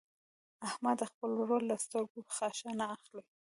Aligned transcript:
احمده 0.67 1.05
د 1.07 1.09
خپل 1.11 1.29
ورور 1.39 1.61
له 1.69 1.75
سترګو 1.85 2.19
خاشه 2.37 2.69
نه 2.79 2.85
اخلي. 2.95 3.23